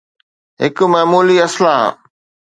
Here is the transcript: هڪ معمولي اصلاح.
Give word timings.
هڪ 0.61 0.77
معمولي 0.93 1.37
اصلاح. 1.47 1.81